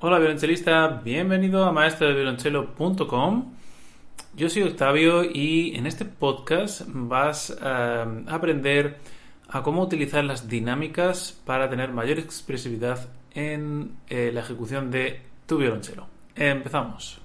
Hola 0.00 0.20
violonchelista, 0.20 1.00
bienvenido 1.04 1.64
a 1.64 1.72
maestrodeviolonchelo.com. 1.72 3.52
Yo 4.36 4.48
soy 4.48 4.62
Octavio 4.62 5.24
y 5.24 5.74
en 5.74 5.88
este 5.88 6.04
podcast 6.04 6.82
vas 6.86 7.50
a 7.60 8.06
aprender 8.28 8.98
a 9.48 9.64
cómo 9.64 9.82
utilizar 9.82 10.22
las 10.22 10.48
dinámicas 10.48 11.36
para 11.44 11.68
tener 11.68 11.90
mayor 11.90 12.20
expresividad 12.20 13.08
en 13.34 13.96
eh, 14.08 14.30
la 14.32 14.38
ejecución 14.38 14.92
de 14.92 15.20
tu 15.46 15.58
violonchelo. 15.58 16.06
Empezamos. 16.36 17.20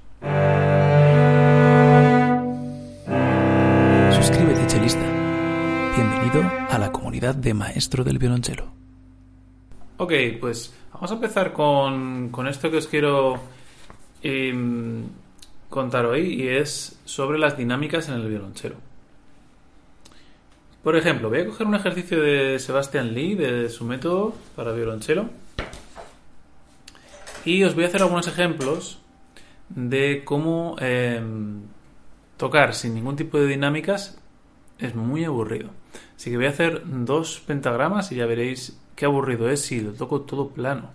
Suscríbete, 4.16 4.66
chelista. 4.66 5.06
Bienvenido 5.96 6.42
a 6.72 6.80
la 6.80 6.92
comunidad 6.92 7.36
de 7.36 7.54
Maestro 7.54 8.04
del 8.04 8.18
Violonchelo. 8.18 8.83
Ok, 9.98 10.12
pues 10.40 10.74
vamos 10.92 11.12
a 11.12 11.14
empezar 11.14 11.54
con, 11.54 12.30
con 12.30 12.48
esto 12.48 12.72
que 12.72 12.78
os 12.78 12.88
quiero 12.88 13.40
em, 14.24 15.04
contar 15.70 16.08
hoy 16.08 16.34
y 16.34 16.48
es 16.48 17.00
sobre 17.06 17.38
las 17.38 17.56
dinámicas 17.56 18.10
en 18.10 18.16
el 18.16 18.28
violonchelo. 18.28 18.76
Por 20.82 20.98
ejemplo, 20.98 21.30
voy 21.30 21.42
a 21.42 21.46
coger 21.46 21.68
un 21.68 21.76
ejercicio 21.76 22.22
de 22.22 22.58
Sebastian 22.58 23.14
Lee, 23.14 23.36
de 23.36 23.70
su 23.70 23.86
método 23.86 24.34
para 24.56 24.74
violonchelo, 24.74 25.30
y 27.46 27.64
os 27.64 27.76
voy 27.76 27.84
a 27.84 27.88
hacer 27.88 28.02
algunos 28.02 28.28
ejemplos 28.28 29.00
de 29.70 30.24
cómo 30.26 30.76
em, 30.80 31.62
tocar 32.38 32.74
sin 32.74 32.96
ningún 32.96 33.16
tipo 33.16 33.40
de 33.40 33.46
dinámicas 33.46 34.18
es 34.80 34.96
muy 34.96 35.24
aburrido. 35.24 35.70
Así 36.16 36.32
que 36.32 36.38
voy 36.38 36.48
a 36.48 36.50
hacer 36.50 36.82
dos 36.84 37.42
pentagramas 37.46 38.12
y 38.12 38.16
ya 38.16 38.26
veréis 38.26 38.80
qué 38.96 39.06
aburrido 39.06 39.50
es 39.50 39.62
si 39.62 39.82
lo 39.82 39.94
toco 39.94 40.22
todo 40.22 40.50
plano. 40.50 40.90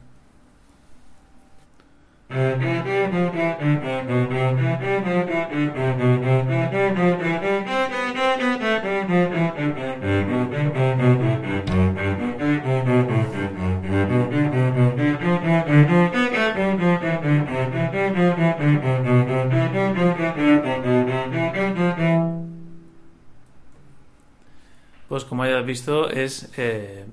Pues 25.09 25.25
como 25.25 25.43
hayas 25.43 25.65
visto 25.65 26.11
es 26.11 26.51
eh, 26.59 27.07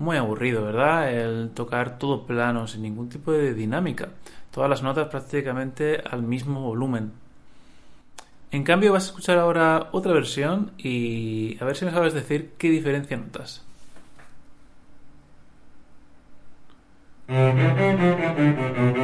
muy 0.00 0.16
aburrido, 0.16 0.64
¿verdad? 0.64 1.12
El 1.12 1.50
tocar 1.50 1.98
todo 1.98 2.26
plano, 2.26 2.66
sin 2.66 2.82
ningún 2.82 3.08
tipo 3.08 3.32
de 3.32 3.54
dinámica. 3.54 4.08
Todas 4.50 4.68
las 4.70 4.82
notas 4.82 5.08
prácticamente 5.08 6.02
al 6.10 6.22
mismo 6.22 6.62
volumen. 6.62 7.12
En 8.50 8.64
cambio 8.64 8.92
vas 8.92 9.04
a 9.04 9.06
escuchar 9.06 9.38
ahora 9.38 9.90
otra 9.92 10.12
versión 10.12 10.72
y 10.78 11.56
a 11.60 11.64
ver 11.66 11.76
si 11.76 11.84
me 11.84 11.92
sabes 11.92 12.14
decir 12.14 12.54
qué 12.58 12.70
diferencia 12.70 13.16
notas. 13.16 13.64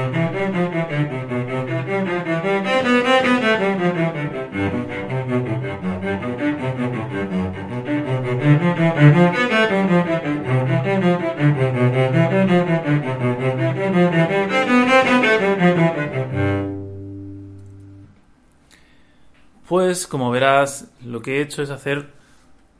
Pues 19.68 20.06
como 20.06 20.30
verás, 20.30 20.90
lo 21.04 21.22
que 21.22 21.38
he 21.38 21.42
hecho 21.42 21.62
es 21.62 21.70
hacer 21.70 22.10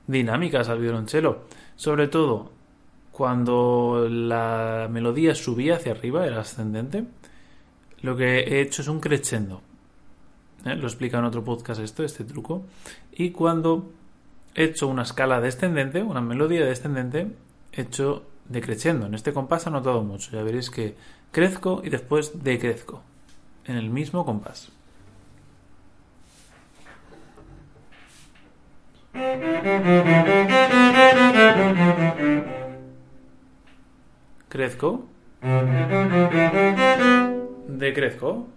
dinámicas 0.07 0.69
al 0.69 0.81
violonchelo. 0.81 1.45
Sobre 1.77 2.09
todo 2.09 2.53
cuando 3.11 4.09
la 4.11 4.89
melodía 4.91 5.35
subía 5.35 5.77
hacia 5.77 5.93
arriba, 5.93 6.27
era 6.27 6.41
ascendente, 6.41 7.05
lo 8.03 8.17
que 8.17 8.41
he 8.41 8.61
hecho 8.61 8.83
es 8.83 8.89
un 8.89 9.01
crescendo. 9.01 9.63
¿Eh? 10.67 10.77
Lo 10.77 10.87
explica 10.87 11.19
en 11.19 11.25
otro 11.25 11.43
podcast 11.43 11.81
esto, 11.81 12.05
este 12.05 12.25
truco. 12.25 12.65
Y 13.13 13.31
cuando 13.31 13.91
he 14.57 14.65
hecho 14.65 14.89
una 14.89 15.03
escala 15.03 15.41
descendente, 15.41 16.03
una 16.03 16.23
melodía 16.23 16.65
descendente, 16.65 17.31
he 17.73 17.83
hecho 17.83 18.25
decreciendo. 18.49 19.07
En 19.07 19.15
este 19.15 19.35
compás 19.35 19.67
ha 19.67 19.71
notado 19.71 20.03
mucho. 20.03 20.31
Ya 20.33 20.43
veréis 20.43 20.71
que 20.71 20.97
crezco 21.31 21.83
y 21.85 21.91
después 21.91 22.43
decrezco. 22.43 23.03
En 23.67 23.77
el 23.77 23.91
mismo 23.91 24.25
compás. 24.25 24.73
Crezco. 34.49 35.07
Decrezco. 37.69 38.49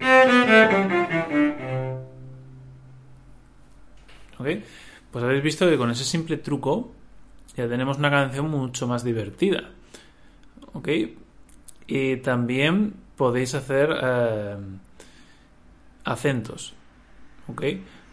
¿Ok? 4.40 4.48
Pues 5.12 5.24
habéis 5.24 5.44
visto 5.44 5.68
que 5.68 5.78
con 5.78 5.92
ese 5.92 6.03
simple 6.03 6.38
truco 6.38 6.92
ya 7.56 7.68
tenemos 7.68 7.97
una 7.97 8.09
canción 8.09 8.50
mucho 8.50 8.88
más 8.88 9.03
divertida. 9.03 9.72
¿Ok? 10.74 10.90
Y 11.88 12.18
también 12.18 12.94
podéis 13.16 13.56
hacer 13.56 13.90
eh, 14.02 14.58
acentos. 16.03 16.74
¿Ok? 17.48 17.64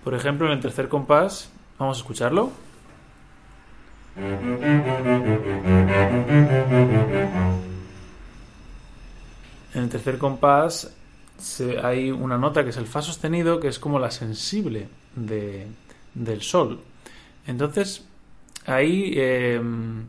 Por 0.03 0.15
ejemplo, 0.15 0.47
en 0.47 0.55
el 0.55 0.61
tercer 0.61 0.89
compás 0.89 1.53
Vamos 1.79 1.99
a 1.99 2.01
escucharlo. 2.01 2.51
En 9.75 9.83
el 9.83 9.89
tercer 9.91 10.17
compás 10.17 10.95
hay 11.83 12.11
una 12.11 12.39
nota 12.39 12.65
que 12.65 12.71
es 12.71 12.77
el 12.79 12.87
fa 12.87 13.03
sostenido, 13.03 13.61
que 13.61 13.69
es 13.69 13.79
como 13.79 13.99
la 13.99 14.11
sensible 14.11 14.89
del 16.17 16.43
sol. 16.43 16.81
Entonces, 17.47 18.05
ahí 18.67 19.13
em, 19.17 20.07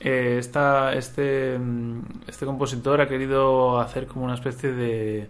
eh, 0.00 0.36
está, 0.38 0.94
este, 0.94 1.58
este 2.26 2.46
compositor 2.46 3.00
ha 3.00 3.08
querido 3.08 3.78
hacer 3.80 4.06
como 4.06 4.24
una 4.24 4.34
especie 4.34 4.72
de 4.72 5.28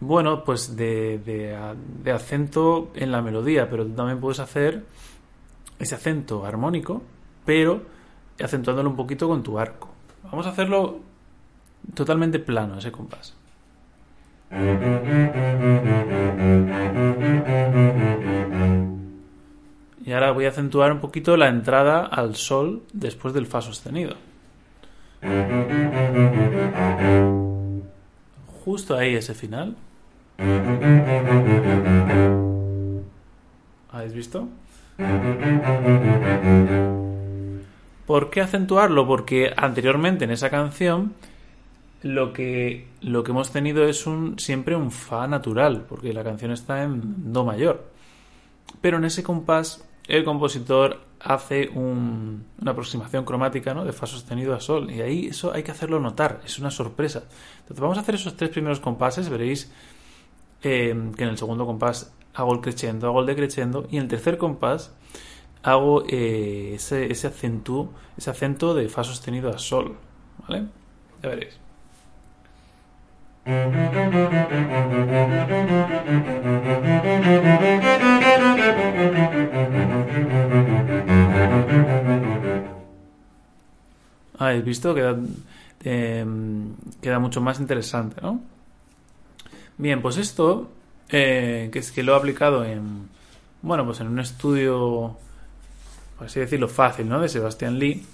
bueno, 0.00 0.44
pues 0.44 0.76
de, 0.76 1.18
de, 1.18 2.12
acento 2.12 2.92
en 2.94 3.10
la 3.10 3.22
melodía, 3.22 3.70
pero 3.70 3.86
también 3.86 4.20
puedes 4.20 4.40
hacer 4.40 4.84
ese 5.78 5.94
acento 5.94 6.44
armónico, 6.44 7.02
pero 7.44 7.82
acentuándolo 8.42 8.90
un 8.90 8.96
poquito 8.96 9.28
con 9.28 9.42
tu 9.42 9.58
arco. 9.58 9.88
Vamos 10.24 10.46
a 10.46 10.50
hacerlo 10.50 11.00
totalmente 11.94 12.38
plano, 12.38 12.78
ese 12.78 12.92
compás. 12.92 13.34
Y 20.06 20.12
ahora 20.12 20.30
voy 20.30 20.44
a 20.44 20.50
acentuar 20.50 20.92
un 20.92 21.00
poquito 21.00 21.36
la 21.36 21.48
entrada 21.48 22.04
al 22.06 22.36
sol 22.36 22.82
después 22.92 23.34
del 23.34 23.46
fa 23.46 23.60
sostenido. 23.62 24.14
Justo 28.64 28.96
ahí 28.96 29.16
ese 29.16 29.34
final. 29.34 29.76
¿Habéis 33.90 34.12
visto? 34.12 34.48
¿Por 38.06 38.30
qué 38.30 38.40
acentuarlo? 38.42 39.06
Porque 39.06 39.52
anteriormente 39.56 40.24
en 40.24 40.30
esa 40.30 40.50
canción 40.50 41.14
lo 42.04 42.32
que, 42.34 42.86
lo 43.00 43.24
que 43.24 43.30
hemos 43.32 43.50
tenido 43.50 43.84
es 43.88 44.06
un, 44.06 44.38
siempre 44.38 44.76
un 44.76 44.90
Fa 44.90 45.26
natural, 45.26 45.86
porque 45.88 46.12
la 46.12 46.22
canción 46.22 46.52
está 46.52 46.82
en 46.84 47.32
Do 47.32 47.44
mayor. 47.44 47.90
Pero 48.82 48.98
en 48.98 49.04
ese 49.04 49.22
compás 49.22 49.88
el 50.06 50.22
compositor 50.22 51.00
hace 51.18 51.70
un- 51.70 52.44
una 52.60 52.72
aproximación 52.72 53.24
cromática 53.24 53.72
¿no? 53.72 53.86
de 53.86 53.94
fa 53.94 54.06
sostenido 54.06 54.54
a 54.54 54.60
sol. 54.60 54.90
Y 54.90 55.00
ahí 55.00 55.26
eso 55.28 55.52
hay 55.54 55.62
que 55.62 55.70
hacerlo 55.70 55.98
notar, 55.98 56.42
es 56.44 56.58
una 56.58 56.70
sorpresa. 56.70 57.24
Entonces 57.60 57.80
vamos 57.80 57.96
a 57.96 58.02
hacer 58.02 58.16
esos 58.16 58.36
tres 58.36 58.50
primeros 58.50 58.80
compases, 58.80 59.30
veréis 59.30 59.72
eh, 60.62 60.94
que 61.16 61.22
en 61.24 61.28
el 61.30 61.38
segundo 61.38 61.64
compás 61.64 62.12
hago 62.34 62.52
el 62.52 62.60
crescendo, 62.60 63.06
hago 63.06 63.20
el 63.20 63.26
decrescendo, 63.26 63.86
y 63.90 63.96
en 63.96 64.02
el 64.02 64.08
tercer 64.08 64.36
compás 64.36 64.92
hago 65.62 66.04
eh, 66.08 66.72
ese, 66.74 67.10
ese, 67.10 67.28
ese 68.18 68.30
acento 68.30 68.74
de 68.74 68.88
fa 68.90 69.04
sostenido 69.04 69.48
a 69.48 69.58
sol. 69.58 69.96
¿Vale? 70.46 70.66
Ya 71.22 71.28
veréis. 71.30 71.63
Ah, 73.46 73.52
Habéis 84.38 84.64
visto 84.64 84.94
queda, 84.94 85.16
eh, 85.84 86.24
queda 87.02 87.18
mucho 87.18 87.40
más 87.42 87.60
interesante, 87.60 88.16
¿no? 88.22 88.40
Bien, 89.76 90.00
pues 90.00 90.16
esto, 90.16 90.70
eh, 91.10 91.68
que 91.72 91.80
es 91.80 91.92
que 91.92 92.02
lo 92.02 92.14
he 92.14 92.16
aplicado 92.16 92.64
en, 92.64 93.08
bueno, 93.60 93.84
pues 93.84 94.00
en 94.00 94.06
un 94.08 94.20
estudio, 94.20 95.18
por 96.16 96.26
así 96.28 96.40
decirlo, 96.40 96.68
fácil, 96.68 97.08
¿no? 97.08 97.20
De 97.20 97.28
Sebastián 97.28 97.78
Lee, 97.78 98.06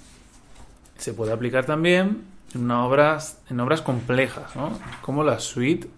se 0.97 1.13
puede 1.13 1.31
aplicar 1.31 1.65
también 1.65 2.30
en 2.53 2.69
obras 2.71 3.37
complejas, 3.83 4.55
¿no? 4.55 4.77
Como 5.01 5.23
la 5.23 5.39
suite 5.39 5.89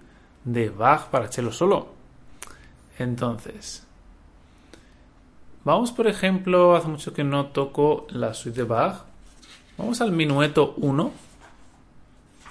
de 0.44 0.70
Bach 0.70 1.08
para 1.08 1.28
cello 1.28 1.52
solo. 1.52 1.88
Entonces, 3.00 3.86
vamos 5.64 5.92
por 5.92 6.08
ejemplo, 6.08 6.76
hace 6.76 6.88
mucho 6.88 7.14
que 7.14 7.24
no 7.24 7.48
toco 7.48 8.06
la 8.10 8.34
suite 8.34 8.62
de 8.62 8.68
Bach. 8.68 9.04
Vamos 9.78 10.02
al 10.02 10.12
minueto 10.12 10.76
1 10.78 11.12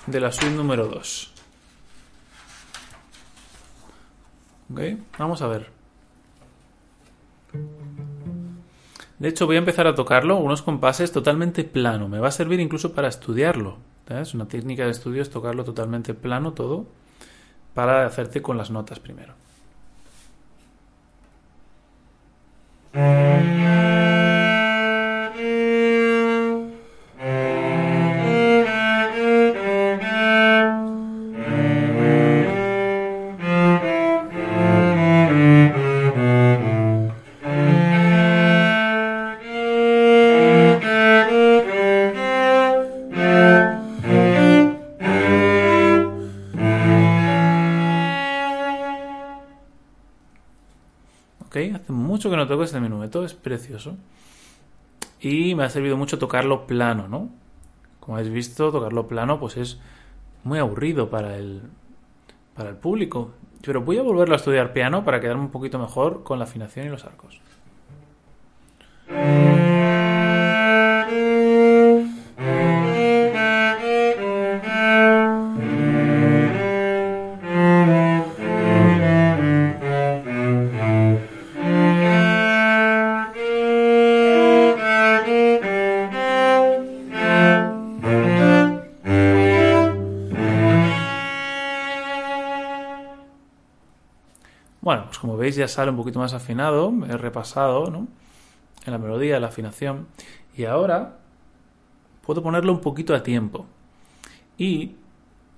de 0.06 0.20
la 0.20 0.32
suite 0.32 0.54
número 0.54 0.88
2. 0.88 1.32
¿Ok? 4.72 4.80
Vamos 5.18 5.42
a 5.42 5.46
ver. 5.46 5.70
De 9.18 9.28
hecho, 9.28 9.46
voy 9.46 9.54
a 9.54 9.60
empezar 9.60 9.86
a 9.86 9.94
tocarlo 9.94 10.38
unos 10.38 10.62
compases 10.62 11.12
totalmente 11.12 11.62
plano. 11.62 12.08
Me 12.08 12.18
va 12.18 12.28
a 12.28 12.32
servir 12.32 12.58
incluso 12.58 12.92
para 12.92 13.06
estudiarlo. 13.06 13.76
Es 14.20 14.34
una 14.34 14.46
técnica 14.46 14.84
de 14.84 14.90
estudio 14.90 15.22
es 15.22 15.30
tocarlo 15.30 15.64
totalmente 15.64 16.14
plano 16.14 16.52
todo 16.52 16.86
para 17.74 18.06
hacerte 18.06 18.42
con 18.42 18.58
las 18.58 18.70
notas 18.70 19.00
primero. 19.00 19.34
Hace 51.70 51.92
mucho 51.92 52.30
que 52.30 52.36
no 52.36 52.46
toco 52.46 52.64
este 52.64 52.80
minueto, 52.80 53.24
es 53.24 53.34
precioso. 53.34 53.96
Y 55.20 55.54
me 55.54 55.64
ha 55.64 55.68
servido 55.68 55.96
mucho 55.96 56.18
tocarlo 56.18 56.66
plano, 56.66 57.08
¿no? 57.08 57.30
Como 58.00 58.16
habéis 58.16 58.32
visto, 58.32 58.72
tocarlo 58.72 59.06
plano 59.06 59.38
pues 59.38 59.56
es 59.56 59.78
muy 60.42 60.58
aburrido 60.58 61.08
para 61.08 61.36
el, 61.36 61.62
para 62.54 62.70
el 62.70 62.76
público. 62.76 63.32
Pero 63.64 63.82
voy 63.82 63.98
a 63.98 64.02
volverlo 64.02 64.34
a 64.34 64.38
estudiar 64.38 64.72
piano 64.72 65.04
para 65.04 65.20
quedarme 65.20 65.44
un 65.44 65.50
poquito 65.50 65.78
mejor 65.78 66.24
con 66.24 66.38
la 66.38 66.46
afinación 66.46 66.86
y 66.86 66.90
los 66.90 67.04
arcos. 67.04 67.40
Bueno, 94.82 95.04
pues 95.06 95.18
como 95.18 95.36
veis 95.36 95.54
ya 95.54 95.68
sale 95.68 95.90
un 95.90 95.96
poquito 95.96 96.18
más 96.18 96.34
afinado, 96.34 96.92
he 97.08 97.16
repasado 97.16 97.88
¿no? 97.88 98.08
en 98.84 98.92
la 98.92 98.98
melodía, 98.98 99.38
la 99.38 99.46
afinación, 99.46 100.08
y 100.56 100.64
ahora 100.64 101.18
puedo 102.26 102.42
ponerlo 102.42 102.72
un 102.72 102.80
poquito 102.80 103.14
a 103.14 103.22
tiempo. 103.22 103.66
Y 104.58 104.96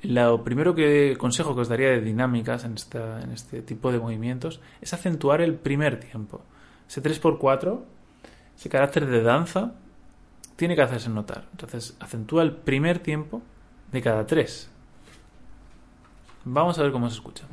lo 0.03 0.45
primero 0.45 0.75
que 0.75 1.17
consejo 1.19 1.55
que 1.55 1.63
os 1.63 1.69
daría 1.69 1.89
de 1.89 2.03
dinámicas 2.03 2.65
en, 2.65 2.75
en 3.23 3.33
este 3.33 3.63
tipo 3.63 3.91
de 3.91 3.99
movimientos 3.99 4.61
es 4.83 4.93
acentuar 4.93 5.41
el 5.41 5.55
primer 5.55 5.99
tiempo. 5.99 6.43
Ese 6.87 7.03
3x4, 7.03 7.81
ese 8.59 8.69
carácter 8.69 9.07
de 9.07 9.23
danza, 9.23 9.73
tiene 10.57 10.77
que 10.77 10.83
hacerse 10.83 11.09
notar. 11.09 11.47
Entonces, 11.53 11.97
acentúa 11.99 12.43
el 12.43 12.53
primer 12.53 12.99
tiempo 12.99 13.41
de 13.91 14.03
cada 14.03 14.27
tres. 14.27 14.71
Vamos 16.45 16.79
a 16.79 16.83
ver 16.83 16.93
cómo 16.93 17.09
se 17.09 17.15
escucha. 17.15 17.45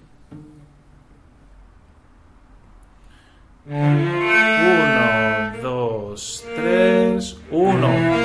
Uno, 3.68 5.54
dos, 5.62 6.44
tres, 6.56 7.38
uno. 7.52 8.21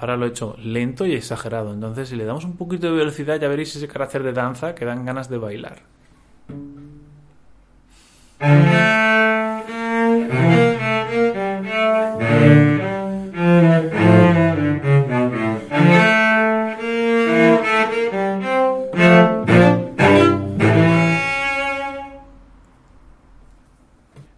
Ahora 0.00 0.16
lo 0.16 0.26
he 0.26 0.28
hecho 0.28 0.56
lento 0.62 1.06
y 1.06 1.14
exagerado. 1.14 1.72
Entonces, 1.72 2.08
si 2.08 2.14
le 2.14 2.24
damos 2.24 2.44
un 2.44 2.56
poquito 2.56 2.86
de 2.86 2.92
velocidad, 2.92 3.40
ya 3.40 3.48
veréis 3.48 3.74
ese 3.74 3.88
carácter 3.88 4.22
de 4.22 4.32
danza 4.32 4.74
que 4.74 4.84
dan 4.84 5.04
ganas 5.04 5.28
de 5.28 5.38
bailar. 5.38 5.82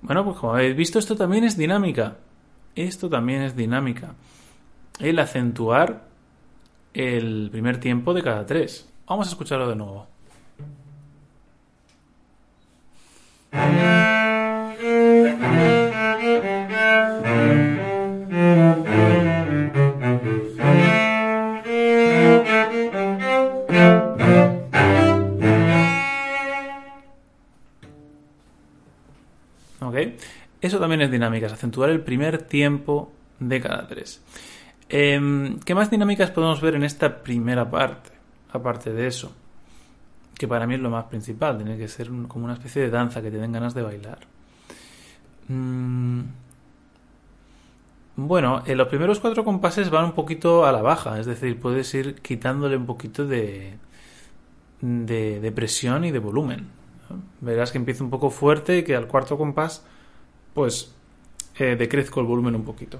Bueno, 0.01 0.25
pues 0.25 0.39
como 0.39 0.55
habéis 0.55 0.75
visto, 0.75 0.99
esto 0.99 1.17
también 1.17 1.45
es 1.45 1.59
dinámica. 1.59 2.17
Esto 2.75 3.11
también 3.11 3.43
es 3.43 3.55
dinámica. 3.55 4.15
El 5.01 5.19
acentuar 5.19 6.03
el 6.95 7.49
primer 7.51 7.81
tiempo 7.81 8.15
de 8.15 8.23
cada 8.23 8.47
tres. 8.47 8.89
Vamos 9.07 9.27
a 9.27 9.31
escucharlo 9.31 9.69
de 9.69 9.77
nuevo. 9.77 10.07
Eso 30.61 30.79
también 30.79 31.01
es 31.01 31.11
dinámicas, 31.11 31.53
acentuar 31.53 31.91
el 31.91 32.03
primer 32.03 32.43
tiempo 32.43 33.11
de 33.39 33.61
cada 33.61 33.89
tres. 33.89 34.23
Eh, 34.93 35.57
¿Qué 35.65 35.75
más 35.75 35.89
dinámicas 35.89 36.33
podemos 36.33 36.61
ver 36.61 36.75
en 36.75 36.83
esta 36.83 37.23
primera 37.23 37.71
parte? 37.71 38.11
Aparte 38.53 38.93
de 38.93 39.07
eso, 39.07 39.33
que 40.37 40.49
para 40.49 40.67
mí 40.67 40.75
es 40.75 40.81
lo 40.81 40.91
más 40.91 41.05
principal, 41.05 41.57
tiene 41.57 41.79
que 41.79 41.87
ser 41.87 42.09
como 42.27 42.45
una 42.45 42.55
especie 42.55 42.83
de 42.83 42.91
danza 42.91 43.23
que 43.23 43.31
te 43.31 43.39
den 43.39 43.53
ganas 43.53 43.73
de 43.73 43.83
bailar. 43.83 44.19
Mm, 45.47 46.23
bueno, 48.17 48.63
en 48.67 48.77
los 48.77 48.89
primeros 48.89 49.21
cuatro 49.21 49.45
compases 49.45 49.91
van 49.91 50.07
un 50.07 50.13
poquito 50.13 50.67
a 50.67 50.73
la 50.73 50.83
baja, 50.83 51.21
es 51.21 51.27
decir, 51.27 51.61
puedes 51.61 51.95
ir 51.95 52.17
quitándole 52.17 52.77
un 52.77 52.87
poquito 52.87 53.25
de, 53.25 53.75
de, 54.81 55.39
de 55.39 55.53
presión 55.53 56.05
y 56.05 56.11
de 56.11 56.19
volumen. 56.19 56.67
Verás 57.41 57.71
que 57.71 57.79
empieza 57.79 58.03
un 58.03 58.11
poco 58.11 58.31
fuerte 58.31 58.79
y 58.79 58.83
que 58.83 58.97
al 58.97 59.07
cuarto 59.07 59.39
compás, 59.39 59.85
pues 60.53 60.93
eh, 61.59 61.77
decrezco 61.77 62.21
el 62.21 62.27
volumen 62.27 62.57
un 62.57 62.65
poquito. 62.65 62.99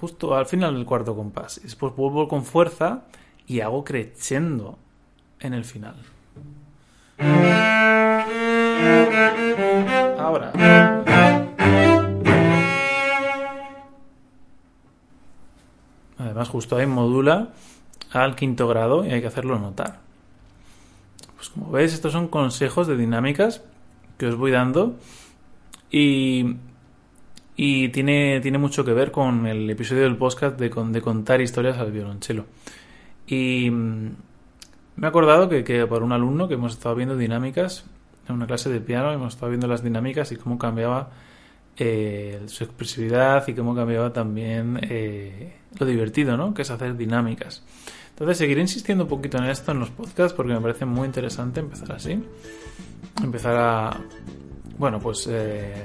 Justo 0.00 0.36
al 0.36 0.46
final 0.46 0.74
del 0.74 0.84
cuarto 0.84 1.16
compás. 1.16 1.60
Después 1.62 1.96
vuelvo 1.96 2.28
con 2.28 2.44
fuerza 2.44 3.04
y 3.46 3.60
hago 3.60 3.82
crescendo 3.82 4.78
en 5.40 5.54
el 5.54 5.64
final. 5.64 5.96
Ahora. 10.18 10.52
Además, 16.18 16.48
justo 16.48 16.76
ahí 16.76 16.86
modula 16.86 17.48
al 18.12 18.36
quinto 18.36 18.68
grado 18.68 19.04
y 19.04 19.10
hay 19.10 19.20
que 19.20 19.26
hacerlo 19.26 19.58
notar. 19.58 20.05
Pues 21.46 21.50
como 21.50 21.70
veis, 21.70 21.92
estos 21.94 22.12
son 22.12 22.28
consejos 22.28 22.86
de 22.86 22.96
dinámicas 22.96 23.62
que 24.18 24.26
os 24.26 24.36
voy 24.36 24.50
dando 24.50 24.96
y, 25.90 26.56
y 27.56 27.88
tiene, 27.90 28.40
tiene 28.40 28.58
mucho 28.58 28.84
que 28.84 28.92
ver 28.92 29.12
con 29.12 29.46
el 29.46 29.68
episodio 29.70 30.02
del 30.02 30.16
podcast 30.16 30.58
de, 30.58 30.70
de 30.70 31.00
contar 31.00 31.40
historias 31.40 31.78
al 31.78 31.92
violonchelo. 31.92 32.46
Y 33.28 33.70
mm, 33.70 34.16
me 34.96 35.06
he 35.06 35.08
acordado 35.08 35.48
que, 35.48 35.62
que 35.62 35.86
por 35.86 36.02
un 36.02 36.12
alumno 36.12 36.48
que 36.48 36.54
hemos 36.54 36.72
estado 36.72 36.96
viendo 36.96 37.16
dinámicas 37.16 37.84
en 38.28 38.34
una 38.34 38.46
clase 38.46 38.68
de 38.70 38.80
piano, 38.80 39.12
hemos 39.12 39.34
estado 39.34 39.50
viendo 39.50 39.68
las 39.68 39.84
dinámicas 39.84 40.32
y 40.32 40.36
cómo 40.36 40.58
cambiaba 40.58 41.10
eh, 41.76 42.42
su 42.46 42.64
expresividad 42.64 43.46
y 43.46 43.54
cómo 43.54 43.74
cambiaba 43.74 44.12
también 44.12 44.80
eh, 44.82 45.54
lo 45.78 45.86
divertido, 45.86 46.36
¿no? 46.36 46.54
Que 46.54 46.62
es 46.62 46.70
hacer 46.70 46.96
dinámicas. 46.96 47.62
Entonces 48.10 48.38
seguiré 48.38 48.62
insistiendo 48.62 49.04
un 49.04 49.10
poquito 49.10 49.36
en 49.38 49.44
esto 49.44 49.72
en 49.72 49.80
los 49.80 49.90
podcasts 49.90 50.32
porque 50.32 50.54
me 50.54 50.60
parece 50.60 50.86
muy 50.86 51.06
interesante 51.06 51.60
empezar 51.60 51.92
así. 51.92 52.18
Empezar 53.22 53.56
a, 53.56 54.00
bueno, 54.78 54.98
pues 55.00 55.28
eh, 55.30 55.84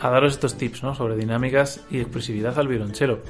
a 0.00 0.10
daros 0.10 0.34
estos 0.34 0.56
tips, 0.56 0.82
¿no? 0.82 0.94
Sobre 0.94 1.16
dinámicas 1.16 1.84
y 1.90 1.98
expresividad 1.98 2.58
al 2.58 2.68
violonchelo. 2.68 3.20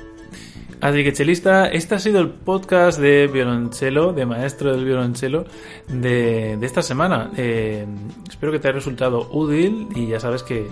Así 0.81 1.03
que, 1.03 1.13
chelista, 1.13 1.67
este 1.67 1.97
ha 1.97 1.99
sido 1.99 2.21
el 2.21 2.29
podcast 2.29 3.01
de 3.01 3.27
violonchelo, 3.27 4.13
de 4.13 4.27
maestro 4.27 4.77
del 4.77 4.85
violonchelo, 4.85 5.45
de, 5.89 6.57
de 6.57 6.67
esta 6.67 6.83
semana. 6.83 7.31
Eh, 7.37 7.85
espero 8.29 8.53
que 8.53 8.61
te 8.61 8.69
haya 8.69 8.77
resultado 8.77 9.29
útil 9.33 9.89
y 9.97 10.07
ya 10.07 10.21
sabes 10.21 10.45
que, 10.45 10.69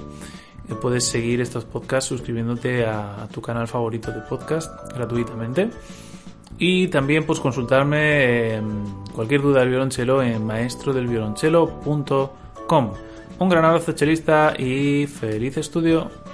puedes 0.74 1.06
seguir 1.06 1.40
estos 1.40 1.64
podcasts 1.64 2.08
suscribiéndote 2.08 2.84
a, 2.84 3.28
tu 3.32 3.40
canal 3.40 3.68
favorito 3.68 4.10
de 4.10 4.22
podcast 4.22 4.92
gratuitamente. 4.92 5.70
Y 6.58 6.88
también 6.88 7.24
pues 7.24 7.38
consultarme 7.38 8.60
cualquier 9.14 9.42
duda 9.42 9.60
del 9.60 9.68
violonchelo 9.70 10.20
en 10.22 10.44
maestrodelviolonchelo.com. 10.44 12.92
Un 13.38 13.48
gran 13.48 13.64
abrazo 13.64 13.92
chelista 13.92 14.54
y 14.58 15.06
feliz 15.06 15.56
estudio. 15.58 16.25